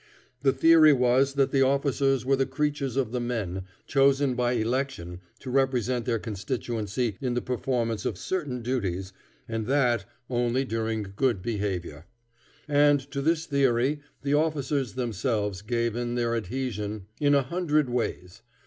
The 0.41 0.51
theory 0.51 0.93
was 0.93 1.35
that 1.35 1.51
the 1.51 1.61
officers 1.61 2.25
were 2.25 2.35
the 2.35 2.47
creatures 2.47 2.95
of 2.97 3.11
the 3.11 3.19
men, 3.19 3.65
chosen 3.85 4.33
by 4.33 4.53
election 4.53 5.21
to 5.41 5.51
represent 5.51 6.05
their 6.05 6.17
constituency 6.17 7.17
in 7.21 7.35
the 7.35 7.39
performance 7.41 8.03
of 8.03 8.17
certain 8.17 8.63
duties, 8.63 9.13
and 9.47 9.67
that 9.67 10.05
only 10.27 10.65
during 10.65 11.13
good 11.15 11.43
behavior. 11.43 12.07
And 12.67 12.99
to 13.11 13.21
this 13.21 13.45
theory 13.45 14.01
the 14.23 14.33
officers 14.33 14.95
themselves 14.95 15.61
gave 15.61 15.95
in 15.95 16.15
their 16.15 16.33
adhesion 16.35 17.05
in 17.19 17.35
a 17.35 17.43
hundred 17.43 17.87
ways. 17.87 18.41